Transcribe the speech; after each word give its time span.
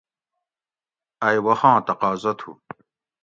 ائی 1.25 1.37
وخاں 1.45 1.77
تقاضہ 1.87 2.31
تھو 2.39 2.51